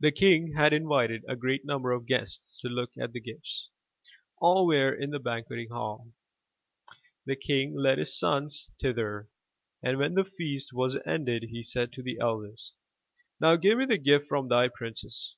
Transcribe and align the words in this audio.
The 0.00 0.12
king 0.12 0.52
had 0.56 0.74
invited 0.74 1.24
a 1.26 1.34
great 1.34 1.64
number 1.64 1.90
of 1.90 2.04
guests 2.04 2.60
to 2.60 2.68
look 2.68 2.90
at 3.00 3.14
the 3.14 3.20
gifts. 3.22 3.70
All 4.42 4.66
were 4.66 4.92
in 4.92 5.08
the 5.08 5.18
banqueting 5.18 5.70
hall. 5.70 6.12
The 7.24 7.34
king 7.36 7.74
led 7.74 7.96
his 7.96 8.18
sons 8.18 8.68
thither, 8.78 9.30
and 9.82 9.96
when 9.96 10.12
the 10.16 10.24
feast 10.26 10.74
was 10.74 10.98
ended, 11.06 11.44
he 11.44 11.62
said 11.62 11.94
to 11.94 12.02
the 12.02 12.18
eldest: 12.20 12.76
'*Now 13.40 13.56
give 13.56 13.78
me 13.78 13.86
the 13.86 13.96
gift 13.96 14.28
from 14.28 14.48
thy 14.48 14.68
princess. 14.68 15.34